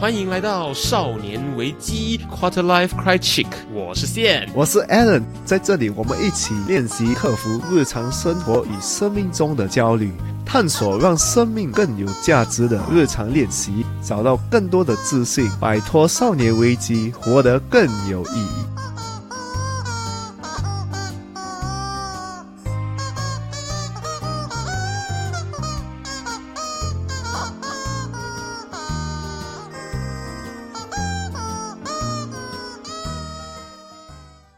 [0.00, 10.10] 欢迎来到少年危机 Quarter Life Cry Chic），我是线，我是 Alan，在这里我们一起练习克服日常生活与生命中的焦虑，
[10.46, 18.79] 探索让生命更有价值的日常练习，找到更多的自信，摆脱少年危机，活得更有意义。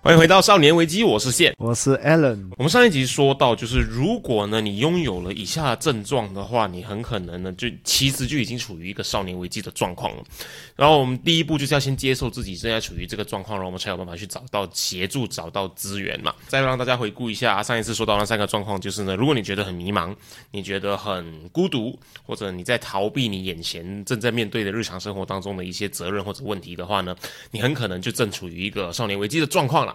[0.05, 2.51] 欢迎回到少年危机，我是线，我是 Allen。
[2.57, 10.25] 我们上一集说到，就是如果呢你拥有了以下症状的话，你很可能呢就其实就已经处于一个少年危机的状况了。
[10.75, 16.35] 然后我们第一步就是要先接受自己正在处于这个状况，然后我们才有办法去找到协助、找到资源嘛。
[16.49, 20.13] 再让大家回顾一下上一次说到那三个状况，就是呢，如果你觉得很迷茫，
[20.51, 27.15] 你觉得很孤独，或者你在逃避你眼前正在面对的日常生活当中的一些责任或者问题的话呢，
[27.53, 29.92] 你很可能就正处于一个少年危机的状况了。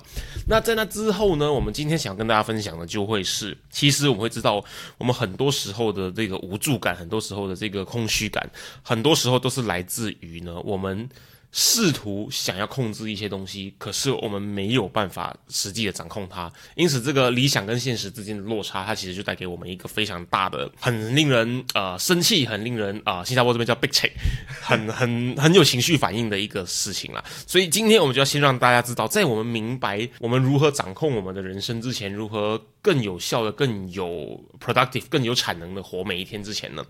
[0.47, 1.51] 那在那之后呢？
[1.51, 4.63] 我们今天想跟大家分享的就会是，其实我们会知道，
[4.97, 8.49] 我们很多时候的这个无助感，很多时候的这个空虚感，
[8.81, 11.09] 很多时候都是来自于呢我们。
[11.51, 24.11] 试图想要控制一些东西，可是我们没有办法实际的掌控它，因此这个理想跟现实之间的落差，它其实就带给我们一个非常大的、很令人呃生气、很令人啊，新加坡这边叫 big check，
[24.61, 27.23] 很很 很有情绪反应的一个事情啦。
[27.47, 36.85] 所以今天我们就要先让大家知道，在我们明白我们如何掌控我们的人生之前，如何更有效的、更有 productive、更有产能的活每一天之前呢，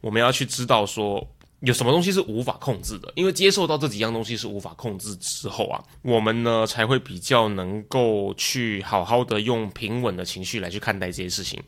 [0.00, 1.26] 我们要去知道说。
[1.62, 3.12] 有什么东西是无法控制的？
[3.16, 11.62] 因为接受到这几样东西是无法控制之后啊，我们呢才会比较能够去好好的用平稳的情绪来去看待这些事情。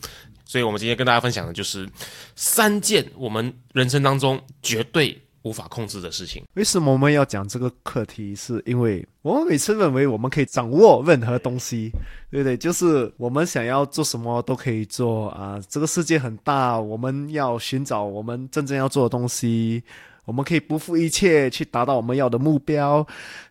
[0.44, 1.88] 所以，我们今天跟大家分享的就是
[2.36, 5.18] 三件我们人生当中绝对。
[5.44, 6.42] 无法控制的事情。
[6.54, 8.34] 为什么我们要讲这个课题？
[8.34, 11.90] 是因为我们每次认为我们可以掌握任何东西，
[12.30, 12.56] 对不对？
[12.56, 15.60] 就是我们想要做什么都可以做啊！
[15.68, 19.82] 这个世界很大，我们要寻找我们真正要做的东西，
[20.24, 23.06] 我们可以不负一切去达到我们要的目标。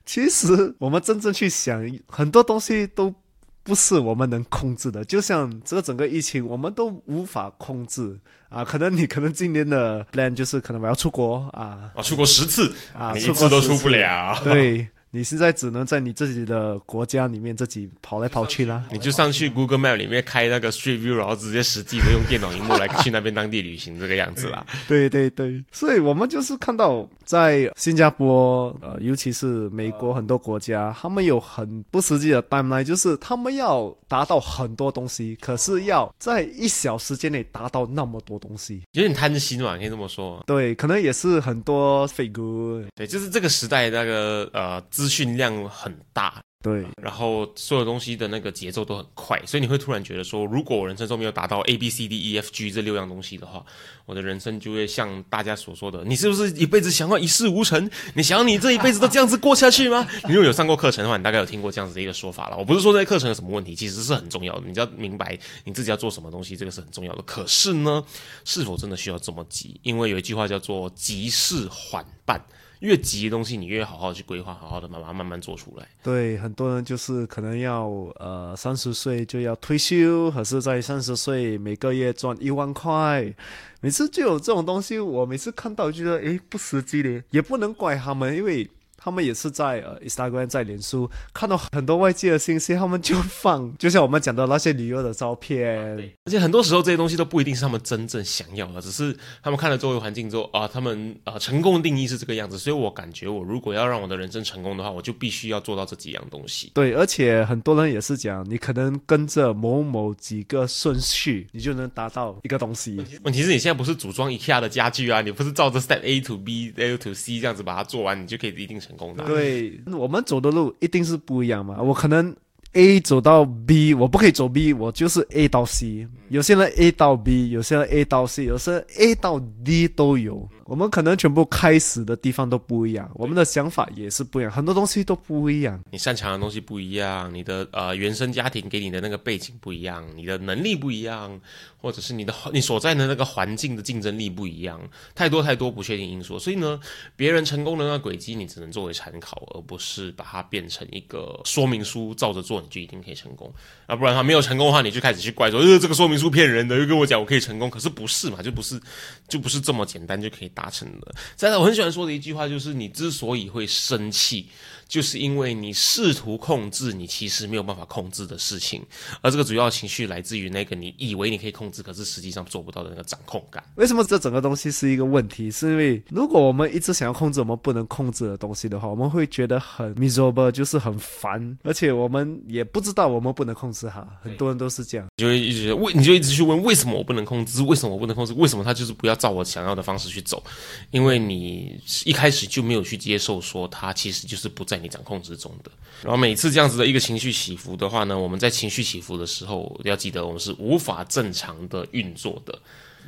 [0.06, 3.14] 其实，我们真正去想，很多东西都。
[3.63, 8.19] 不是我们能控制的，就像这个整个疫情，我们都无法控制
[8.50, 8.63] 啊。
[8.63, 14.40] 可能你可能今年的 plan 就是可能我要出国啊，啊，出国十次啊，一次都出不了。
[14.44, 14.88] 对。
[15.16, 18.84] 你现在只能在你自己的国家里面自己跑来跑去啦。
[18.91, 24.66] 你就上去 Google Map 里面开那个 Street View，然后直接实际的用电脑荧幕来去那边当地旅行这个样子啦。
[24.90, 40.44] 对对对，所以我们就是看到在新加坡，呃，尤其是美国很多国家，他们有很不实际的 timeline，就是他们要达到很多东西，可是要在一小时间内达到那么多东西，有点贪心嘛，可以这么说。
[40.47, 42.84] 对，可能也是很多 fake。
[42.96, 44.81] 对，就是这个时代那个呃。
[44.90, 53.66] 资讯量很大，对，然后所有东西的那个节奏都很快，所以你会突然觉得说，如果我人生中没有达到 A B C D E F G 这六样东西的话，
[54.06, 57.90] 我的人生就会像大家所说的，你是不是一辈子想要一事无成？
[58.14, 60.08] 你想要你这一辈子都这样子过下去吗？
[60.25, 62.58] 你如果有上过课程的话，你大概有听过这样子的一个说法了。
[62.58, 67.22] 我不是说这些课程有什么问题，其实是很重要的，你要明白你自己要做什么东西，这个是很重要的。
[67.24, 68.03] 可是呢，
[68.46, 69.80] 是否真的需要这么急？
[69.84, 72.41] 因为有一句话叫做“急事缓办”。
[72.84, 75.88] 越急的东西，你越好好去规划，好好的慢慢慢慢做出来。
[76.04, 77.88] 对，很多人就是可能要
[78.20, 83.34] 呃三十岁就要退休，还是在三十岁每个月赚一万块，
[83.80, 88.70] 每次就有这种东西，我每次看到就觉得诶不实际的，也不能怪他们，因为。
[89.03, 96.14] 他们也是在呃，Instagram 在脸书看到很多外界的信息，他们就放， 就像我们讲的那些旅游的照片。
[96.24, 102.58] 而且很多时候这些东西都不一定是他们真正想要的，只是他们看了周围环境之后啊，他们啊成功的定义是这个样子。
[102.58, 106.72] 所以我感觉，我如果要让我的人生成功的话，我就必须要做到这几样东西。
[106.74, 113.03] 对，而且很多人也是讲，你可能跟着某某几个顺序，你就能达到一个东西。
[113.24, 118.92] 问题是你现在不是组装 IKEA 的家具啊，你不是照着 Step A to B A to C 这样子把它做完，你就可以一定成。
[119.25, 121.81] 对，我们走的路一定是不一样嘛。
[121.81, 122.35] 我可能
[122.73, 126.07] A 走到 B，我不可以走 B，我就是 A 到 C。
[126.29, 130.47] 有些人 A 到 B，有些人 A 到 C，有些人 A 到 D 都有。
[130.73, 135.79] 我们可能全部开始的地方都不一样，我们的想法也是不一样，很多东西都不一样。
[135.91, 141.40] 你擅长的东西不一样，你的呃原生家庭给你的那个背景不一样，你的能力不一样，
[141.78, 144.81] 或者是你的你所在的那个环境的竞争力不一样，
[145.14, 146.40] 太多太多不确定因素。
[146.40, 146.79] 所以呢，
[147.16, 153.53] 别人成功的那个轨迹，你只能作为参考，而不是把它变成一个说明书，照着做你就一定可以成功。
[153.85, 158.41] 啊，不然他没有成功的话，你就开始去怪说，呃，这个说明书骗人的，又跟我讲我可以成功，可是不是嘛？
[158.41, 158.81] 就不是
[159.28, 160.63] 就不是这么简单就可以达。
[160.64, 161.14] 达成的。
[161.36, 164.48] 再来，我很喜欢说的一句话就是：你之所以会生气。
[164.93, 168.79] 就是因为你试图控制你其实没有办法控制的事情，
[169.22, 173.63] 而这个主要情绪来自于那个你以为你可以控制，可是实际上做不到的那个掌控感。
[173.73, 175.49] 为什么这整个东西是一个问题？
[175.49, 184.07] 是因为如果我们一直想要控制我们不能控制的东西的话，我们会觉得很 miserable，就是很烦，而且我们也不知道我们不能控制哈。
[184.22, 187.63] 很多人都是这样，就会一直为你就一直去问为什么我不能控制？
[187.63, 188.34] 为什么我不能控制？
[188.34, 190.43] 为什么他就是不要照我想要的方式去走？
[190.91, 194.83] 因为你一开始就没有去接受说他其实就是不在。
[194.84, 195.72] 你掌控之中的，
[196.03, 202.59] 然后每次这样子的一个情绪起伏的话呢，我们在情绪起伏的时候，要记得我们是无法正常的运作的。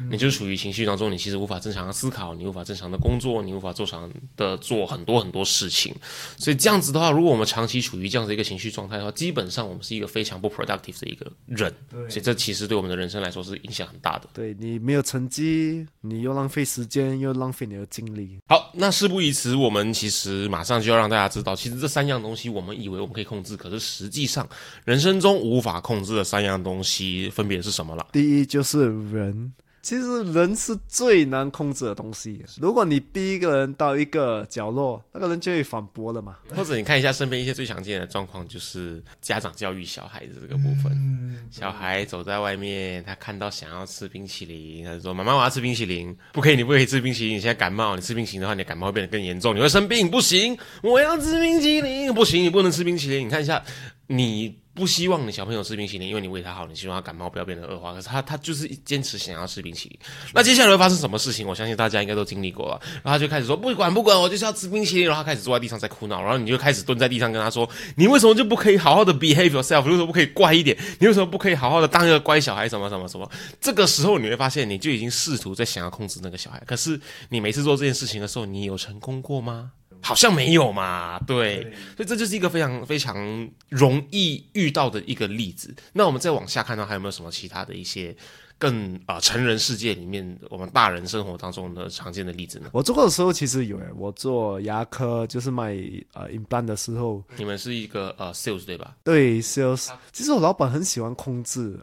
[0.10, 5.96] 你就处于情绪当中，你其实无法正常的思考，你无法正常的工作，你无法正常的做很多很多事情。
[6.38, 11.74] 所以这样子的话，如果我们长期处于这样的一个情绪状态的话，基本上我们是一个非常不 productive 的一个人。
[11.90, 14.30] 对，所以这其实对我们的人生来说是影响很大的。
[14.34, 18.38] 对你没有成绩，你又浪费时间，又浪费你的精力。
[18.48, 24.48] 好，那事不宜迟，我们其实马上就要让大家知道，其实这三样东西我们以为我们可以控制，可是实际上
[24.84, 28.08] 人生中无法控制的三样东西分别是什么了？
[28.12, 29.54] 第一就是人。
[29.86, 32.44] 其实人是最难控制的东西。
[32.60, 36.38] 如果你逼一个人到一个角落，那个人就会反驳了嘛。
[36.56, 41.38] 或者你看一下身边一些最常见的状况，就是家长教育小孩子这个部分。
[41.52, 47.36] 小孩走在外面，他看到想要吃冰淇淋，他就说：“妈妈，我要吃冰淇淋。”不可以，你不可以吃冰淇淋。
[47.36, 50.10] 你现在感冒，你吃冰淇淋的话，你感冒会变得更严重，你会生病。
[50.10, 52.12] 不行，我要吃冰淇淋。
[52.12, 53.28] 不行，你不能吃冰淇淋。
[53.28, 53.64] 你看一下，
[54.08, 54.60] 你。
[54.76, 57.94] 不希望你小朋友吃冰淇淋，因为你为他好，你希望他感冒不要变得恶化。
[57.94, 59.98] 可是他他就是坚持想要吃冰淇淋。
[60.34, 61.48] 那接下来会发生什么事情？
[61.48, 62.78] 我相信大家应该都经历过了。
[62.96, 65.08] 然后他就开始说不管不管，我就是要吃冰淇淋。
[65.08, 66.22] 然后他开始坐在地上在哭闹。
[66.22, 69.86] 然后你就开始蹲在地上跟他说：“你为什么就不可以好好的 behave yourself？
[69.86, 70.78] 为什么不可以乖一点？
[71.00, 72.68] 你为什么不可以好好的当一个乖小孩？
[72.68, 73.32] 什么什么什么？”
[73.62, 76.62] 这个时候你会发现，你就已经试图在想要控制那个小孩。
[76.68, 77.00] 可是
[77.30, 79.72] 你每次做这件事情的时候，你有成功过吗？
[80.06, 81.64] 好像没有嘛，对，
[81.98, 85.76] 所以这就是一个非常非常容易遇到的一个例子。
[85.94, 88.16] 那我们再往下看到，还有没有什么其他的一些
[88.60, 92.70] 更啊成人世界里面我们大人生活当中的常见的例子呢？
[92.72, 95.76] 我做过的时候其实有诶，我做牙科就是卖
[96.14, 98.96] 呃 implant 的时候，你们是一个呃 sales 对吧？
[99.04, 101.80] 对 sales，其实我老板很喜欢控制。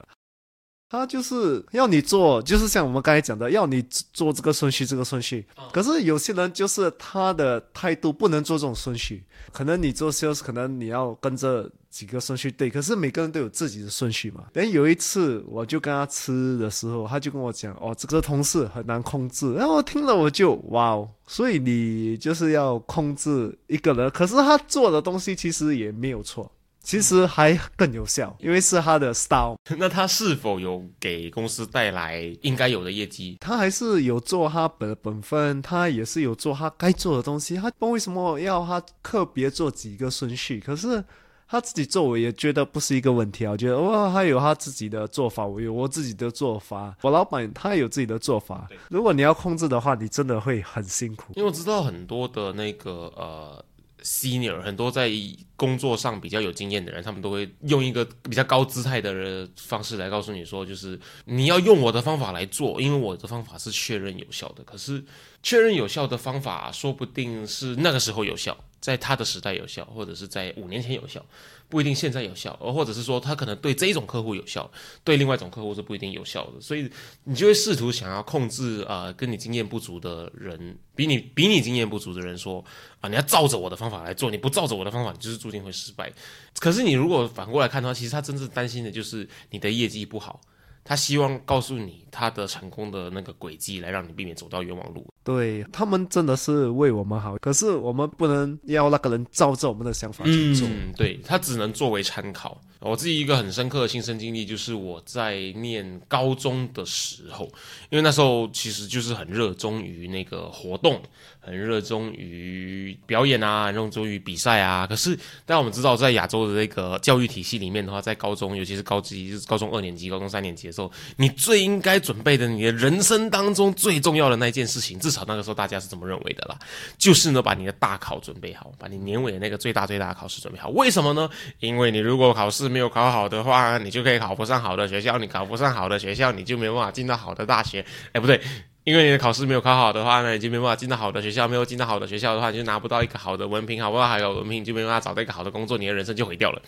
[0.93, 5.43] 他就是要你做，就是像我们刚才讲的，要你做这个顺序，这个顺序。
[5.73, 9.25] 可是有些人就是他的态度不能做这种顺序，
[9.55, 12.69] 可能你做 sales，可能你要跟着几个顺序对。
[12.69, 14.45] 可是每个人都有自己的顺序嘛。
[14.53, 26.53] 等有一次我就跟他吃的时候，他就跟我讲：“哦，这个同事很难控制。”然后我听了我就哇哦，所以你就是要控制一个人，可是他做的东西其实也没有错。
[26.83, 29.57] 其实还更有效，因为是他的 style。
[29.79, 33.39] 那他是否有给公司带来应该有的业绩？
[33.41, 37.57] 他还是有做他本本分，他也是有做他该做的东西。
[37.57, 40.59] 他为什么要他特别做几个顺序？
[40.61, 41.03] 可是
[41.47, 43.53] 他自己做，我也觉得不是一个问题啊。
[43.53, 46.97] 我觉得哇，他有他自己的做法，我有我自己的做法。
[47.03, 48.69] 我老板他有自己的做法。
[48.89, 51.33] 如果你要控制的话，你真的会很辛苦。
[51.37, 53.65] 因为我知道很多的那个呃。
[54.03, 55.11] Senior 很多在
[55.57, 64.63] 工作上比较有经验的人，他们都会用一个比较高姿态的方式来告诉你说，就是你要用我的方法来做，因为我的方法是确认有效的。
[64.65, 65.05] 可是
[65.43, 71.25] 确认有效的方法，说不定是那个时候有效，在他的时代有效，或者是在五年前有效。
[71.71, 74.71] 不一定现在有效，而或者是说他可能对这一种客户有效，
[75.03, 76.87] 对另外一种客户是不一定有效的，所以
[77.25, 82.63] 你就会试图想要控制啊，跟你经验不足的人，比你比你经验不足的人说
[83.01, 86.13] 啊，你要照着我的方法来做，你不照着我的方法，你就是注定会失败。
[86.59, 90.43] 可是你如果反过来看的话，其实他真正担心的就是你的业绩不好。
[90.85, 95.07] 他希望告诉你他的成功的那个轨迹，来让你避免走到冤枉路。
[95.25, 100.67] 对他们真的是为我们好，可是我们不能要那个人照着我们的想法去做。
[100.69, 102.61] 嗯对他只能作为参考。
[102.81, 107.45] 我自己一个很深刻的亲身经历，就是我在念高中的时候，
[107.91, 111.01] 因为那时候其实就是很热衷于那个活动，
[111.39, 114.85] 很热衷于表演啊，热衷于比赛啊。
[114.85, 126.57] 可是，但我们知道，在亚洲的那个教育体系里面的话，在高中，尤其是高级，就是高中二年级、高中三年级的时候，你最应该准备的，你的人生当中最重要的那一件事情，至至少那个时候大家是这么认为的啦，
[126.97, 130.71] 就是呢，把你的大考准备好，把你年尾的那个最大最大的考试准备好。
[130.71, 131.29] 为什么呢？
[131.61, 135.19] 因为你如果考试没有考好的话，你就可以考不上好的学校。
[135.19, 137.85] 你考不上好的学校，你就没办法进到好的大学。
[138.13, 138.41] 哎，不对，
[138.85, 141.47] 因为你的考试没有考好的话呢，你就没办法进到好的学校。
[141.47, 143.83] 没有进到好的学校的话，你就拿不到一个好的文凭。
[143.83, 144.09] 好不好？
[144.09, 146.63] 还有文凭，就没办法找到一个好的工作，你的人生就毁掉了。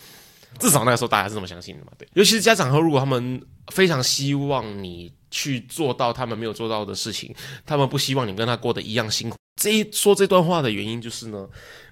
[0.59, 1.91] 至少那个时候大家是这么相信的嘛？
[1.97, 5.11] 对，尤其是家长和如果他们非常希望你。
[5.35, 9.35] 去做到他们没有做到的事情，他们不希望你跟他过得一样辛苦。
[9.61, 11.45] 这一说这段话的原因就是呢，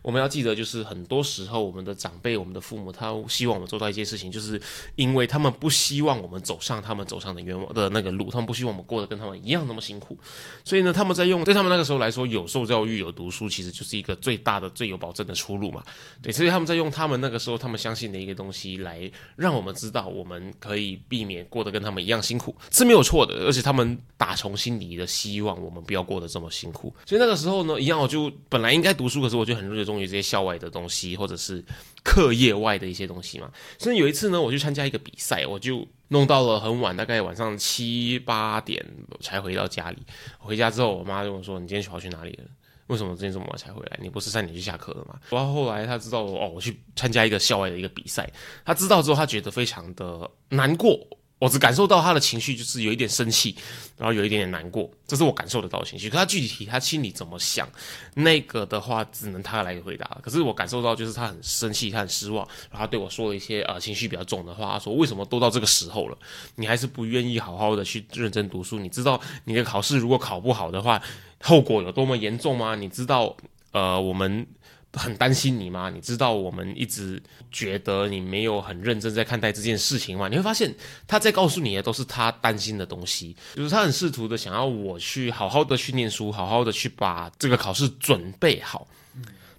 [0.03, 4.62] 我们要记得，就是很多时候我们的长辈、我们的父母，他希望我们做到一件事情，就是
[4.95, 10.15] 因为他们不希望我们走上他们走上的冤枉的那个路，他们不希望我们过得跟他们一样那么辛苦，
[10.63, 15.81] 所以呢，他们在用对他们那个时候来说，有受教育、有读书，其实就是一个最大的、最有保证的出路嘛。
[16.22, 27.53] 对，所以他们在用他们那个时候他们相信的一个东西来让我们知道，我们可以避免过得跟他们一样辛苦是没有错的，而且他们打从心底的希望我们不要过得这么辛苦，所以那个时候。
[27.63, 31.63] 呢，一样我就本来应该读书，可是我就很热衷于这些校外的东西，或者是
[32.03, 33.51] 课业外的一些东西嘛。
[33.77, 38.85] 所以有一次呢，我去参加一个比赛，我就弄到了很晚，大概晚上七八点
[39.21, 39.97] 才回到家里。
[40.38, 42.45] 回家之后，我妈就问我说：“你今天跑去哪里了？
[42.88, 44.00] 为什么今天这么晚才回来？
[44.01, 48.29] 你不是三点就下课了吗？”然后后来他知道哦，我去参加一个校外的一个比赛，
[48.65, 51.00] 他知道之后，他觉得非常的难过。
[51.43, 53.53] 我只感受到他的情绪，就是有一点生气，
[53.97, 56.09] 然后有一点点难过，这是我感受得到的情绪。
[56.09, 57.67] 可他具体他心里怎么想，
[58.13, 60.17] 那个的话只能他来回答。
[60.23, 66.17] 可是我感受到就是他很生气，他很失望，然后对我说了一些呃情绪比较重的话，说为什么都到这个时候了，
[66.55, 68.79] 你还是不愿意好好的去认真读书？
[68.79, 71.01] 你知道你的考试如果考不好的话，
[71.41, 72.73] 后果有多么严重吗？
[72.75, 73.35] 你知道
[73.73, 74.47] 呃我们。
[74.93, 75.89] 很担心你吗？
[75.89, 77.21] 你知道我们一直
[77.51, 80.27] 觉得你没有很认真在看待这件事情吗？
[80.27, 80.73] 你会发现
[81.07, 88.88] 他在告诉你的都是他担心的东西，就是他很试图的想要我去好好的去念书，好好的去把这个考试准备好，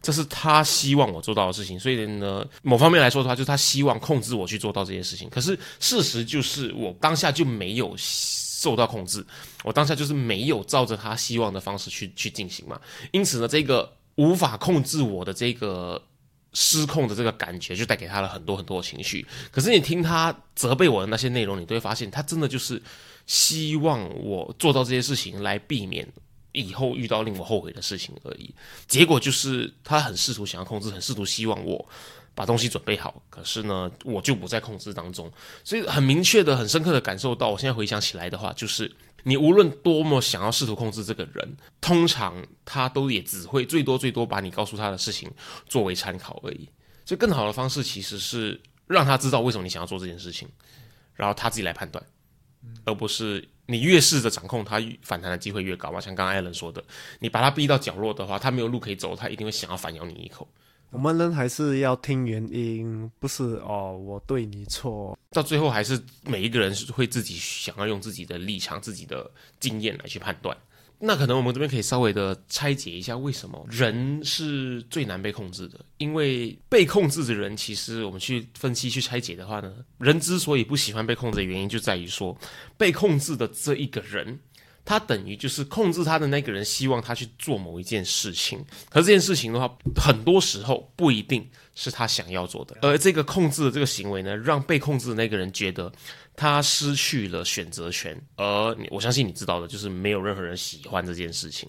[0.01, 1.81] 这是他希望我做到的事情。
[1.81, 5.29] 所以呢，某方面来说的话，就是他希望控制我去做到这件事情。
[5.29, 9.27] 可是事实就是我当下就没有受到控制，
[9.65, 12.81] 我当下就是没有照着他希望的方式去去进行嘛。
[13.11, 13.93] 因此呢，这个。
[14.17, 16.01] 无法控制我的这个
[16.53, 19.27] 失控的这个感觉，就带给他了很多很多的情绪。
[19.51, 22.81] 可是你听他责备我的那些内容，你都会发现，他真的就是
[23.27, 26.07] 希望我做到这些事情，来避免
[26.53, 28.55] 以后遇到令我后悔的事情而已。
[28.87, 31.85] 结果就是他很试图想要控制，很试图希望我
[32.37, 33.21] 把东西准备好。
[33.29, 35.29] 可是呢，我就不在控制当中，
[35.65, 38.95] 所以很明确的、很深刻的感受到，我现在回想起来的话，就是。
[39.25, 45.31] 你无论多么想要试图控制这个人，通常他都也只会最多最多把你告诉他的事情
[45.67, 46.69] 作为参考而已。
[47.05, 50.49] 所以更好的方式其实是让他知道为什么你想要做这件事情，
[51.15, 52.05] 然后他自己来判断，
[52.85, 56.01] 而不是你越试着掌控他，反弹的机会越高嘛。
[56.01, 56.83] 像刚刚艾伦说的，
[57.19, 60.47] 你把他逼到角落的话，他没有路可以走，他一定会想要反咬你一口。
[60.95, 65.19] 我们人还是要听原因，不是哦，我对你错。
[65.33, 70.57] 到最后，还是每一个人是会自己想要用自己的立场、自己的经验来去判断。
[71.01, 75.81] 那可能我们这边可以稍微的拆解一下，为什么人是最难被控制的？
[75.99, 82.39] 因为被控制的人，其实我们去分析、去拆解的话呢，人之所以不喜欢被控制的原因，就在于说
[82.79, 84.39] 被控制的这一个人。
[84.85, 88.65] 他等于就是控制他的那个人，希望他去做某一件事情。
[88.91, 92.77] 可这件事情的话，很多时候不一定是他想要做的。
[92.83, 95.93] 而这个控制的这个行为呢，让被控制的那个人觉得。
[96.37, 101.69] 他失去了选择权，而我相信你知道的，就是没有任何人喜欢这件事情。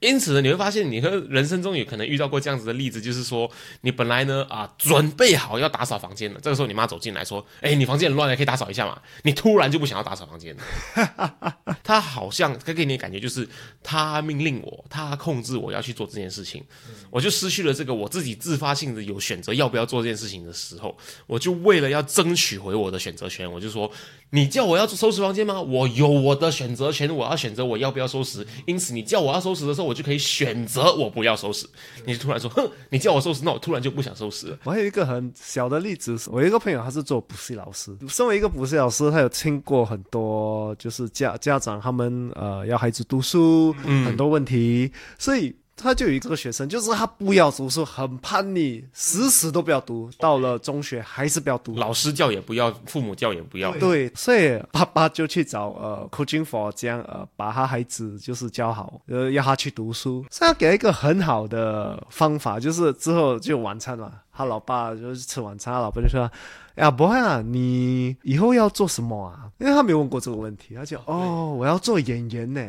[0.00, 3.48] 因此呢，你会发现，你和人生中有可能遇到过这样子的例子，就是说，
[3.82, 11.62] 你本来呢啊准备好要打扫房间了，这个时候你妈走进来说：“哎，你房间很乱，可以打扫一下嘛？”你突然就不想要打扫房间了。
[11.84, 13.48] 他好像他给你的感觉就是
[13.84, 16.64] 他命令我，他控制我要去做这件事情，
[17.08, 20.94] 我就失去了这个我自己自发性的有选择要不要做这件事情的时候，
[21.26, 23.90] 我就为了要争取回我的选择权，我就说。
[24.34, 25.60] 你叫我要收拾房间吗？
[25.60, 28.46] 我有我的选择权，我要选择我要不要收拾。
[28.64, 31.66] 因此，你叫我要收拾的时候，我就可以选择我不要收拾。
[32.06, 34.58] 你突然说，哼，你叫我收拾，那我突然就不想收拾了。
[34.64, 37.94] 我还有一个很小的例子，我有一个朋友，他是做补习老师。
[38.08, 45.54] 身为一个补习老师，他有听过很多，就是家家长他们呃要孩子读书，很多问题，所以。
[45.74, 50.10] 他就有一个学生，就是他不要读书，很叛逆，死死都不要读。
[50.18, 53.72] 到了中学还是不要读，老师教也不要，父母教也不要。
[53.78, 60.24] 对，所以爸爸就去找呃 coaching for 这样呃把他孩子就是教好，呃要他去读书。
[60.30, 66.30] 所以他给一个很好的方法，就是之后就晚餐嘛，他老爸就是吃晚餐，他老爸就说
[66.76, 72.60] ：“呀，不会啊，你以后要做什么啊？”因为他没问过这个问题，他就哦，我要做演员呢。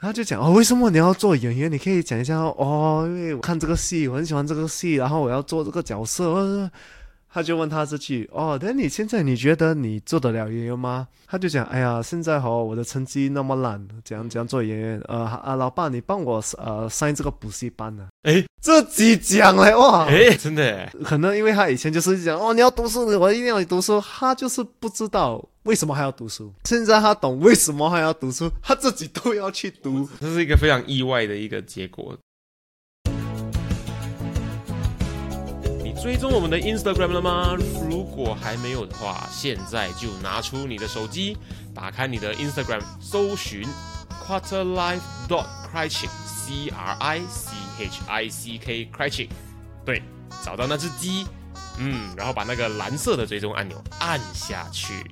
[0.00, 1.70] 他就讲哦，为什么你要做演员？
[1.70, 6.70] 你可以讲一下哦，因为我看这个戏，我很喜欢这个戏，然后我要做这个角色。
[7.32, 11.06] 他就问他这句哦，那你现在你觉得你做得了演员吗？
[11.28, 15.00] 他就讲，哎呀，现在哦，我的成绩那么烂，怎样怎样做演员？
[15.06, 18.08] 呃啊，老爸，你帮我呃上这个补习班呢？
[18.22, 20.04] 哎自己讲嘞哇！
[20.06, 26.52] 哎，真的哎，可能因为他以前就是讲哦，你要读书，我一定要你读书，他就是不知道为什么还要读书。
[26.64, 30.06] 现在他懂为什么还要读书，他自己都要去读。
[30.20, 32.14] 这是一个非常意外的一个结果。
[36.00, 37.54] 追踪我们的 Instagram 了吗？
[37.86, 41.36] 如果还没有的话，现在就拿出你的手机，
[41.74, 43.68] 打开你的 Instagram，搜寻
[44.26, 49.28] quarterlife dot criching，C R I C H I C K criching，
[49.84, 50.02] 对，
[50.42, 51.26] 找到那只鸡，
[51.76, 55.04] 嗯，然后把那个蓝色的追踪按钮按下去，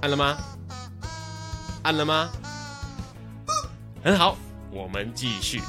[0.00, 0.38] 按了吗？
[1.82, 2.30] 按了吗？
[4.02, 4.38] 很好，
[4.70, 5.60] 我们继续。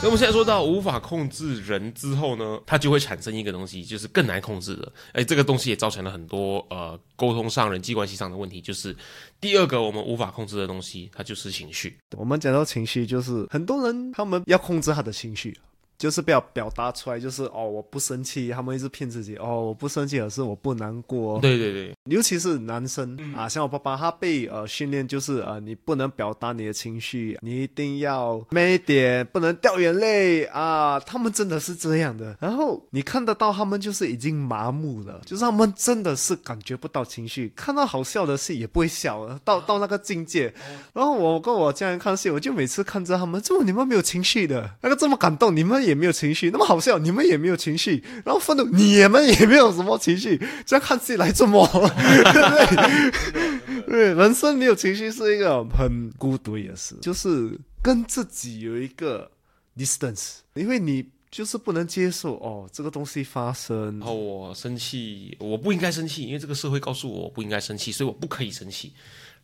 [0.00, 4.90] 所以我们现在说到无法控制人之后呢，它就会产生一个东西，就是更难控制的。
[5.12, 8.62] 哎，这个东西也造成了很多呃沟通上、人际关系上的问题。
[8.62, 8.96] 就是
[9.42, 11.98] 第二个我们无法控制的东西，它就是情绪。
[12.16, 15.54] 我们讲到情绪，就是很多人他们要控制他的情绪。
[15.98, 21.38] 就是不要表达出来，就是哦，我不生气，他们一直骗自己，哦，我不生气，而是我不难过。
[21.40, 30.98] 对对对，尤其是男生啊，像我爸爸，他被呃训练就是呃，你不能表达你的情绪，你一定要慢一点，不能掉眼泪啊。
[31.00, 32.36] 他们真的是这样的。
[32.40, 40.52] 然后你看得到他们就是已经麻木了，就是他们真的是感觉不到情绪，看到好笑的戏也不会笑了，到到那个境界。
[40.92, 44.70] 然后我跟我家人看戏，我就每次看着他们，怎么你们没有情绪的？
[44.82, 51.66] 那个这么感动，你们也没有情绪，那么好笑，你们也没有情绪，然后愤怒，你们也没有什么情绪，这样看戏来这么，
[53.86, 59.30] 对对，人生没有情绪是一个很孤独也是，就是跟自己有一个
[59.76, 68.92] distance，因为你就是不能接受哦这个东西发生，然后我生气，我不应该生气，因为这个社会告诉我我不应该生气，所以我不可以生气。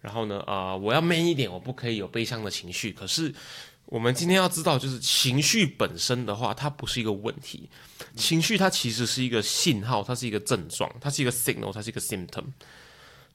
[0.01, 3.35] 然后呢，啊，我要 man 一点，我不可以有悲伤的情绪，可是。
[3.87, 7.69] 我们今天要知道，就是情绪本身的话，它不是一个问题。
[8.17, 12.45] 情绪它其实是一个信号，它是一个症状，它是一个 signal，它是一个 symptom。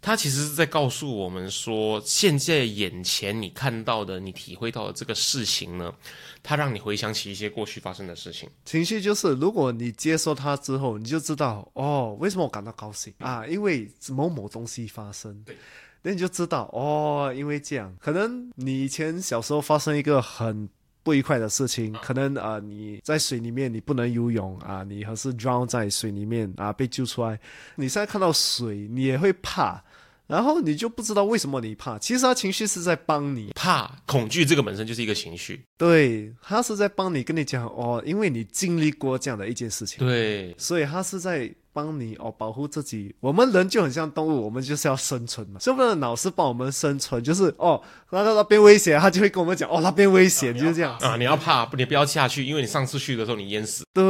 [0.03, 5.93] 它其实是在告诉我们说，现在眼前你看到的、你体会到的这个事情呢，
[6.41, 8.49] 它让你回想起一些过去发生的事情。
[8.65, 13.45] 情绪就是，如果你接受它之后，你就知道哦，为什么我感到高兴啊？
[13.45, 15.41] 因为某某东西发生。
[15.45, 15.55] 对。
[16.03, 20.67] 那你就知道哦，因为这样，可能你以前小时候发生一个很
[21.03, 27.39] 不愉快的事情，可能啊你在水里面你不能游泳啊，你还是 drown 在水里面啊被救出来，
[27.75, 29.83] 你现在看到水你也会怕，
[30.31, 41.53] 然后你就不知道为什么你怕，其实他情绪是在帮你怕，恐惧这个本身就是一个情绪，对他是在帮你跟你讲哦，因为你经历过这样的一件事情，对，所以他是在。
[41.73, 43.15] 帮你哦，保护自己。
[43.21, 45.59] 我们人就很像动物，我们就是要生存嘛。
[45.61, 47.23] 是不是老是帮我们生存？
[47.23, 51.15] 就是哦，那个那边危险，他就会跟我们讲哦，那边危险，就是这样啊。
[51.15, 53.85] 你要怕，不，你不要下去，因为你上次去的时候你淹死。
[53.93, 54.03] 对，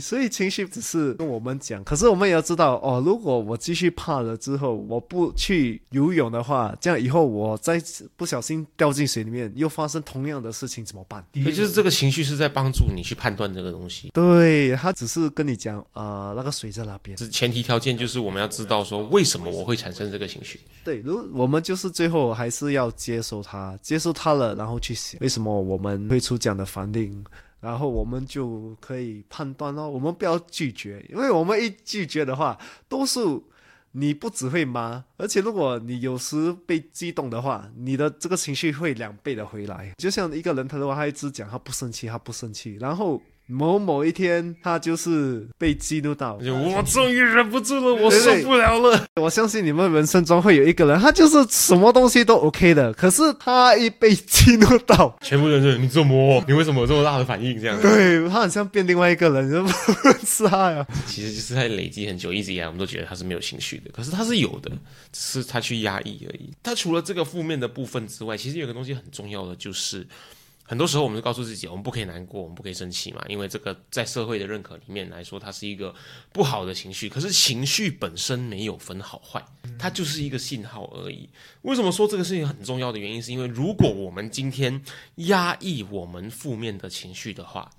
[0.00, 7.82] 所以情绪只是跟我们讲，可是我们也要知道哦，如果我继续怕了之后，我不去游泳的话，这样以后我再
[8.16, 11.24] 不小心掉进水里面，又发生同样的事情怎么办？
[11.32, 14.10] 也就是这个情绪是在帮助你去判断这个东西。
[14.12, 17.16] 对他只是跟你讲啊，那个水在哪边？
[17.18, 20.60] 是前提条件，就是我们要知道说为什么我会产生这个情绪。
[20.84, 27.24] 对，如我们就是最后还是要接受它，接受它了，然后去想为什么我们会出这样的反应，
[27.62, 33.48] 然后我们就可以判断哦，我们不要拒绝，因为我们一拒绝的话，多数
[33.92, 39.94] 你不只会骂，而且如果你有时被激动的话，你的这个情绪会两倍的回来。
[39.96, 43.22] 就像一个人，他的话，他一直讲他不生气，他不生气，然后。
[43.52, 49.06] 某某一天，他就是被激怒到，我终于忍不住了，我受不了了。
[49.16, 57.60] 我相信你们人生中会有一个人，他就是什么东西都 OK 的，可是他一被激怒到，全部人是你怎么，你为什么有这么大的反应？
[57.60, 59.68] 这样，对他很像变另外一个人，
[60.24, 60.86] 是他呀。
[61.06, 64.70] 其实就是在累积很久，一直以来我们都觉得他是没有情绪的，可是他是有的，
[65.12, 66.50] 只是他去压抑而已。
[66.62, 70.06] 他除了这个负面的部分之外，其实有个东西很重要的就是。
[70.72, 75.94] 很多时候，我们就告诉自己，我们不可以难过，我们不可以生气嘛，因为这个在社会的认可里面来说，它是一个
[76.32, 77.10] 不好的情绪。
[77.10, 79.44] 可是情绪本身没有分好坏，
[79.78, 81.28] 它就是一个信号而已。
[81.60, 84.82] 为什么说这个事情很重要的原因，是因为如果我们今天
[85.16, 87.70] 压抑我们负面的情绪的话，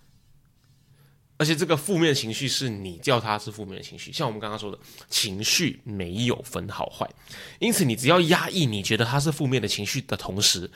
[1.38, 4.77] 而且这个负面情绪是你叫它是负面的情绪，像我们刚刚说的，
[5.10, 7.10] 情绪没有分好坏，
[7.58, 10.69] 因此你只要压抑，你觉得它是负面的情绪的同时，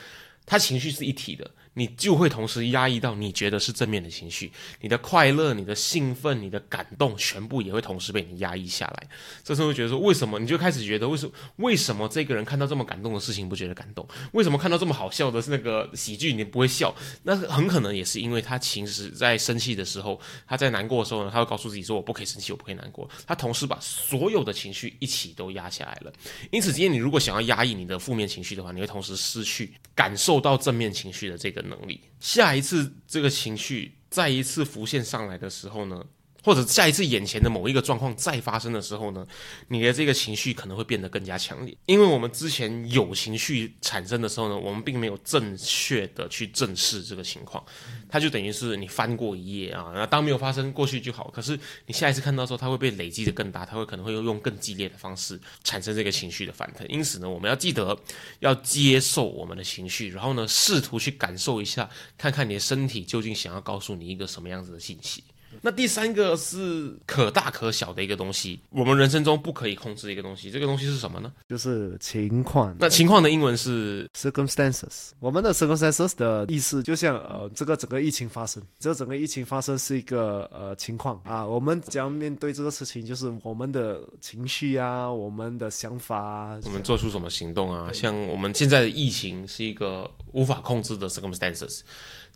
[0.48, 1.52] 它情绪是一体的。
[1.78, 9.08] 你就会同时压抑到你觉得是正面的情绪，你的快乐、你的兴奋、你的感动，全部也会同时被你压抑下来。
[9.44, 14.08] 这时候觉得说，为什么你就开始觉得，为什么为什么这个人看到这么感动的事情不觉得感动？
[14.32, 16.92] 为什么看到这么好笑的那个喜剧你不会笑？
[17.22, 23.08] 那很可能也是因为他其实在生气的时候，他在难过的时候呢，他会告诉自己说，我不可以生气，我不可以难过。
[23.28, 26.12] 他同时把所有的情绪一起都压下来了。
[26.50, 31.67] 因此，今天你如果想要压抑你的负面情绪的话，你会同时失去感受到正面情绪的这个。
[31.68, 36.04] 能力，下一次这个情绪再一次浮现上来的时候呢？
[36.44, 39.26] 或者下一次眼前的某一个状况再发生的时候呢，
[39.68, 47.64] 你的这个情绪可能会变得更加强烈，因为我们之前有情绪产生的时候呢，我们并没有正确的去正视这个情况，
[48.10, 51.30] 它就等于是你翻过一页啊，那当没有发生过去就好。
[51.32, 56.90] 可是你下一次看到的时候，它会被累积的更大，它会可能会用更激烈的方式产生这个情绪的反弹。
[56.90, 57.98] 因此呢，我们要记得
[58.40, 65.24] 要接受我们的情绪，然后呢，试图去感受一下，看看你的身体究竟想要告诉你一个什么样子的信息。
[65.62, 70.52] 那第三个是可大可小的一个东西，我们人生中不可以控制的一个东西。
[70.52, 71.32] 这个东西是什么呢？
[71.50, 72.76] 就是情况。
[72.80, 75.12] 那情况的英文是 circumstances。
[75.20, 81.46] 我们的 circumstances 的意思就像呃，这个整个疫情发生，这整个疫情发生是一个呃情况啊。
[81.46, 87.92] 我们将面对这个事情，就是我们的情绪啊，我们的想法啊，我们做出什么行动啊？
[87.92, 91.82] 像我们现在的疫情是一个无法控制的 circumstances。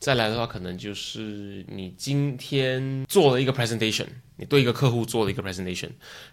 [0.01, 5.91] 再来的话，可能就是你今天做了一个 presentation，你对一个客户做了一个 presentation，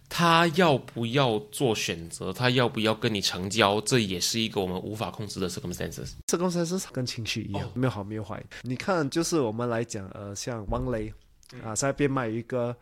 [0.08, 6.12] 他要不要做选择，他要不要跟你成交，这也是一个我们无法控制的 circumstances。
[6.28, 8.42] circumstances 跟情绪一样，没有好没有坏。
[8.62, 11.12] 你看，就是我们来讲，呃，像王雷
[11.62, 12.74] 啊，在边卖一个，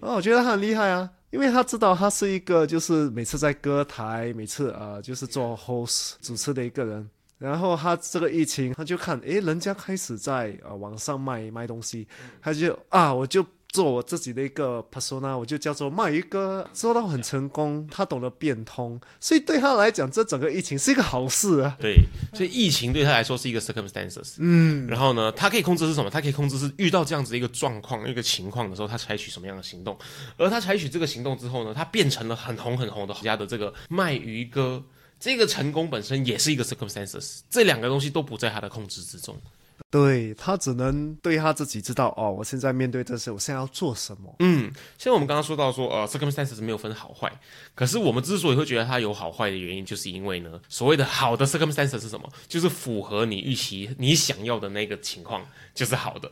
[0.00, 7.08] 哦，我觉得他很厉害啊，因为他知道他是一个，就是每次在歌台，每次呃，就是做 host 主持的一个人。
[7.42, 12.06] 然后他这个疫情，他就看，诶，人家开始在呃网上卖卖东西，
[12.40, 17.88] 他就啊，我就做我自己的一个 persona，我就叫做卖鱼哥，做到很成功。
[17.90, 21.76] 他懂得变通，所以对他来讲，这整个疫情是一个好事啊。
[21.80, 21.96] 对，
[22.32, 24.36] 所以疫情对他来说是一个 circumstances。
[24.38, 24.86] 嗯。
[24.86, 26.08] 然后呢，他可以控制是什么？
[26.08, 29.98] 他可以控制是遇到这样子一个状况、一个情况的时候，他采取什么样的行动。
[30.36, 34.84] 而他采取这个行动之后呢，他变成了很红很红的家的这个卖鱼哥。
[35.22, 39.40] 这个成功本身也是一个 circumstances，这两个东西都不在他的控制之中。
[39.88, 44.34] 对他只能对他自己知道哦，我现在面对这些，我现在要做什么？
[44.40, 44.62] 嗯，
[44.98, 47.32] 现在我们刚刚说到说，呃，circumstances 没有分好坏，
[47.76, 52.28] 可是我们之所以会觉得它有好坏的原因，就是因为呢，所谓的好的 circumstances 是什么？
[52.48, 56.28] 就是符合你预期、你想要的那个情况，就是好的。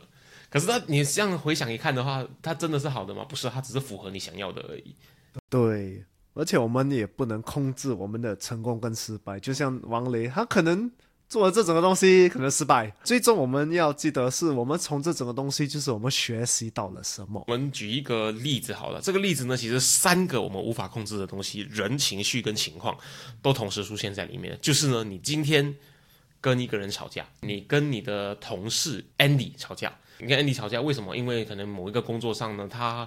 [0.49, 3.23] 可是它，你这样回想一看的话，它真的是好的吗？
[3.23, 4.93] 不是，它只是符合你想要的而已。
[5.49, 6.03] 对。
[6.33, 10.89] 而且我们也不能控制我们的成功跟失败，就像王雷，他可能
[11.27, 17.43] 做了这整个东西可能失败，最终我们要记得是我们从这整个东西就是我们学习到了什么。
[17.47, 22.97] 我们举一个例子好了，这个例子呢，其实三个我们无法控制的东西，人情绪跟情况
[23.41, 24.57] 都同时出现在里面。
[24.61, 25.75] 就是呢，你今天
[26.39, 31.15] 跟一个人吵架，你跟你的同事 Andy 吵架，你跟 Andy 吵架为什么？
[31.15, 33.05] 因为可能某一个工作上呢，他。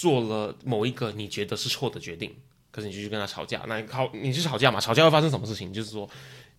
[0.00, 2.34] 做了某一个你觉得是错的决定，
[2.70, 4.80] 可是你就去跟他吵架，那好，你去吵架嘛？
[4.80, 5.70] 吵架会发生什么事情？
[5.70, 6.08] 就是说，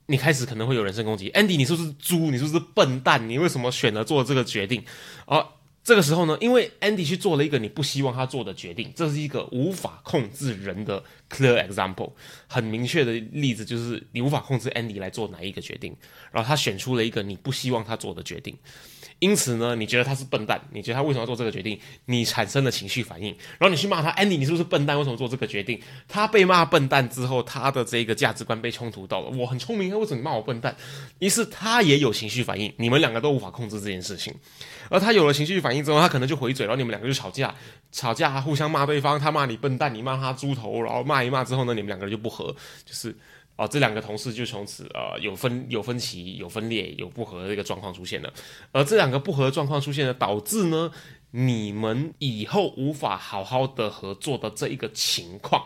[0.06, 2.30] 你开始可能会有人身攻击，Andy，你是不是猪？
[2.30, 3.28] 你是不是笨蛋？
[3.28, 4.84] 你为什么选择做这个决定？
[5.26, 5.44] 而
[5.84, 12.12] 这个时候呢，因为 Andy 去做了一个你不希望他做的决定，这是一个无法控制人的 clear example，
[12.48, 15.96] 很明确的例子就是你无法控制 Andy 来做哪一个决定，
[16.32, 18.58] 然后他选出了一个你不希望他做的决定。
[19.20, 20.60] 因此呢，你觉得他是笨蛋？
[20.72, 21.80] 你觉得他为什么要做这个决定？
[22.06, 23.28] 你产生了情绪反应，
[23.60, 24.98] 然后你去骂他，Andy，你是不是笨蛋？
[24.98, 25.80] 为什么做这个决定？
[26.08, 29.30] 他被骂笨蛋之后，他的这个价值观被冲突到了。
[29.38, 30.76] 我很聪明，为什么骂我笨蛋？
[31.20, 34.34] 于是他也有情绪反应，你们两个都无法控制这件事情。
[34.90, 37.54] 而他有了情绪反应之后，他可能就回嘴，然后你们两个就吵架，
[37.92, 42.56] 吵架互相骂对方，他骂你笨蛋，你骂他猪头，然后骂挨骂之后呢，你们两个人就不和，
[42.86, 43.16] 就是。
[43.58, 48.34] 哦，这两个同事就从此呃有分有分歧有分裂有不和的一个状况出现了，
[48.72, 50.90] 而这两个不和状况出现了，导致呢
[51.30, 55.64] 你们以后无法好好的合作的这一个情况，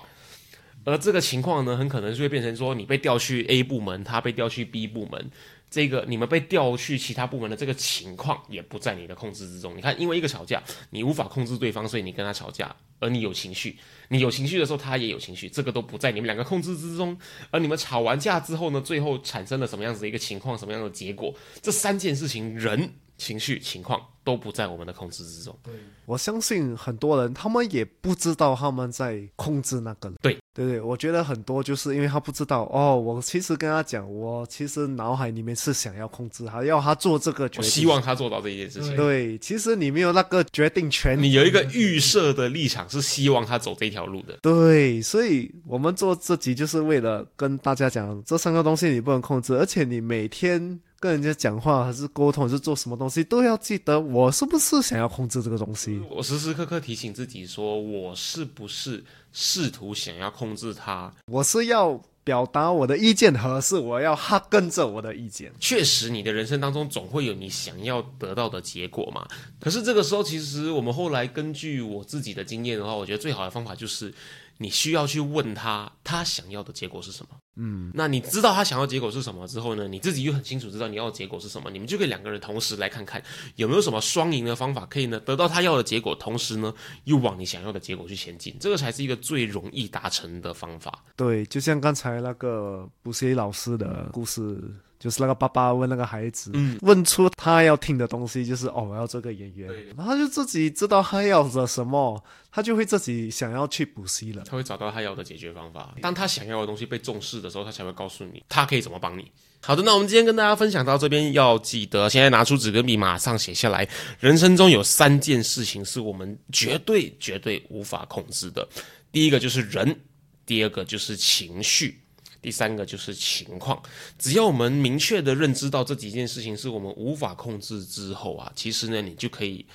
[0.86, 5.30] 而这个情况呢，很可能就会变成说你被调去 A 部门，他被调去 B 部门。
[5.68, 9.76] 这个你们被调去其他部门的这个情况也不在你的控制之中。
[9.76, 13.76] 你看，因为一个吵架，你无法控制对方，所以你跟他吵架，而你有情绪，
[14.08, 17.18] 你有情绪的时候，他也有情绪，这个都不在你们两个控制之中。
[17.50, 21.34] 而你们吵完架之后呢，最后产生了什么样子的一个情况，什么样的结果？
[21.62, 25.58] 这三件事情，人情绪、情况都不在我们的控制之中。
[26.06, 30.18] 我相信很多人他们也不知道他们在控制那个人。
[30.22, 37.66] 对对对，我觉得很多就是因为他不知道哦，我其实跟他讲，我其实脑海里面是想要控制他，要他做这个决定。
[37.66, 38.96] 我希望他做到这件事情。
[38.96, 44.38] 对，其实你没有那个决定权，你有一个预设的立场，是希望他走这条路的。
[44.42, 56.02] 对，所以我们做这集就是为了跟大家讲，这三个东西你不能控制，而且你每天跟人家讲话还是沟通，还是做什么东西，都要记得我是不是想要控制这个东西。
[56.10, 61.14] 我时时刻刻提醒自己说，我是不是试图想要控制他？
[61.28, 65.54] 我是要表达我的意见，还是我要他跟着我的意见？
[65.60, 69.28] 确实，你的人生当中总会有你想要得到的结果嘛。
[69.60, 74.12] 可是这个时候，其实我们后来根据我自己的经验的话，我觉得最好的方法就是，
[74.58, 77.30] 你需要去问他，他想要的结果是什么。
[77.58, 83.24] 嗯，那你知道他想要结果是什么之后呢，你自己又很清楚知道你要的结果是什么，你们就可以两个人同时来看看
[83.56, 86.74] 有没有什么双赢的方法，可以呢得到他要的结果，同时呢
[87.06, 91.04] 又往你想要的结果去前进，这个才是一个最容易达成的方法。
[91.16, 94.62] 对，就像刚才那个补习老师的故事，
[95.06, 104.44] 就是那个爸爸问那个孩子，嗯问出他要听的东西，就是哦，我要做个演员，然后他就自己知道他要的什么，他就会自己想要去补习了。
[104.50, 105.94] 他会找到他要的解决方法。
[106.02, 109.32] 当他想要的东西被重视的时候，他才会告诉你他可以怎么帮你。
[109.62, 113.88] 好的，那我们今天跟大家分享到这边，要记得现在拿出纸跟笔，马上写下来。
[114.20, 118.68] 人生中有三件事情是我们绝对绝对无法控制的，
[119.12, 120.00] 第一个就是人，
[120.48, 122.02] 第二个就是情绪。
[122.46, 123.82] 第三个就是情况，
[124.20, 129.66] 只要我们明确的认知到这几件事情是我们无法控制之后啊，其实呢，你就可以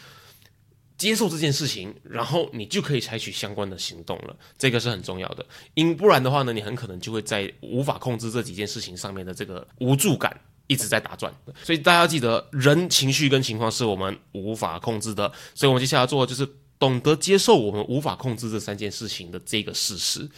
[0.96, 5.44] 接受这件事情，然后你就可以采取相关的行动了，这个是很重要的。
[5.74, 11.34] 因不然的话呢，你很可能就会在无法控制这几件事情上面的这个无助感一直在打转。
[11.64, 20.30] 所以大家记得，人情绪跟情况是我们无法控制的，所以我们接下来做的就是懂得接受我们无法控制这三件事情的这个事实。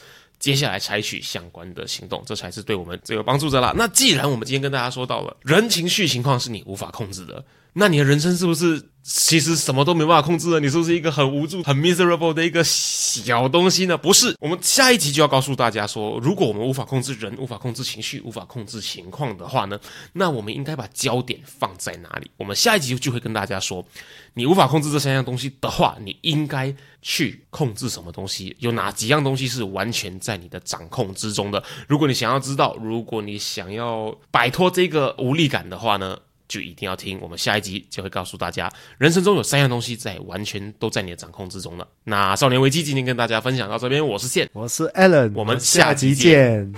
[0.43, 3.73] 接下来采取相关的行动，这才是对我们最有帮助的啦。
[3.77, 10.61] 那既然我们今天跟大家说到了人情绪情况是你无法控制的，那你的人生是不是其实什么都没办法控制的？
[10.61, 13.99] 你是不是一个很无助、很 miserable 的一个小东西呢？
[13.99, 19.79] 不是，我们下一集就要告诉大家说，如果我们无法控制人、无法控制情绪、无法控制情况的话呢，
[20.13, 22.31] 那我们应该把焦点放在哪里？
[22.37, 23.85] 我们下一集就会跟大家说，
[24.35, 28.55] 你无法控制这三样东西的话，你应该去控制什么东西？
[28.61, 31.61] 有哪几样东西是完全在你的掌控之中的？
[31.89, 36.17] 如果你想要知道，如果你想要摆脱这个无力感的话呢？
[36.53, 41.89] 就一定要听，我们下一集就会告诉大家，人生中有三样东西在完全都在你的掌控之中了。
[42.05, 46.71] 那少年危机今天跟大家分享到这边，我是线，我是 Allen，我们下集见。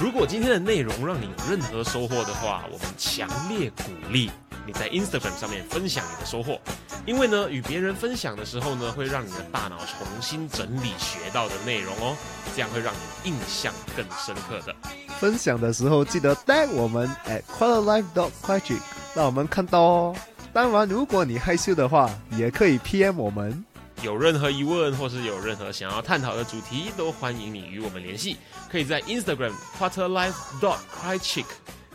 [0.00, 4.30] 如果今天的内容让你有任何收获的话，我们强烈鼓励
[4.66, 6.60] 你在 Instagram 上面分享你的收获，
[7.06, 12.16] 因为呢，与别人分享的时候呢，会让你的大脑重新整理学到的内容哦，
[12.54, 14.74] 这样会让你印象更深刻的。
[15.18, 20.16] 分享的时候记得 tag 我们 at quarterlife dot q u a t r i c 让我们看到哦。
[20.52, 23.64] 当然，如果你害羞的话，也可以 PM 我们。
[24.02, 28.36] 有任何疑问或是有任何想要探讨的主题，都欢迎你与我们联系。
[28.70, 31.44] 可以在 Instagram quarterlife dot cry chick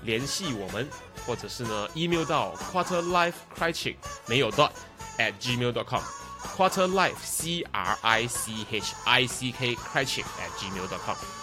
[0.03, 0.87] 联系我们，
[1.27, 4.71] 或者是呢 email 到 quarterlife cry chick 没有 dot
[5.19, 11.36] at gmail.com，quarterlife c r i c h i c k cry chick at gmail.com。